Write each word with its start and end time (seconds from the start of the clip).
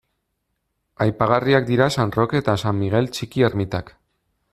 Aipagarriak 1.05 1.67
dira 1.67 1.89
San 1.97 2.13
Roke 2.15 2.41
eta 2.45 2.57
San 2.63 2.79
Migel 2.79 3.11
Txiki 3.19 3.45
ermitak. 3.51 3.93